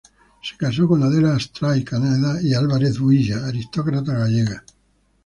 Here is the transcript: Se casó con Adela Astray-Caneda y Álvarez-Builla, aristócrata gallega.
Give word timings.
Se 0.41 0.57
casó 0.57 0.87
con 0.87 1.03
Adela 1.03 1.35
Astray-Caneda 1.35 2.41
y 2.41 2.55
Álvarez-Builla, 2.55 3.45
aristócrata 3.45 4.17
gallega. 4.17 4.65